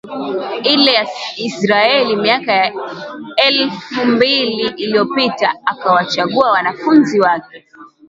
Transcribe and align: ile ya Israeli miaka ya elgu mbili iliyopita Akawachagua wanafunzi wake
ile 0.73 0.91
ya 0.99 1.05
Israeli 1.47 2.13
miaka 2.15 2.51
ya 2.61 2.69
elgu 3.47 4.05
mbili 4.05 4.65
iliyopita 4.83 5.55
Akawachagua 5.65 6.51
wanafunzi 6.51 7.19
wake 7.19 7.65